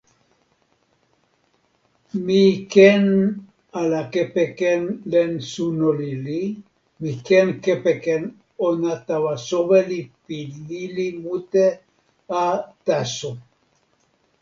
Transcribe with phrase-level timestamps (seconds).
[2.25, 3.05] mi ken
[3.79, 4.81] ala kepeken
[5.11, 6.41] len suno lili,
[7.01, 8.23] mi ken kepeken
[8.67, 10.37] ona tawa soweli pi
[10.67, 11.65] lili mute
[12.41, 12.43] a
[12.85, 13.31] taso.